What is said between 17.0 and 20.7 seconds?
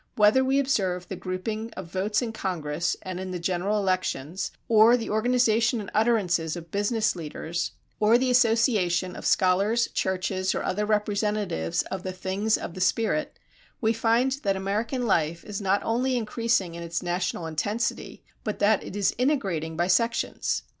national intensity but that it is integrating by sections.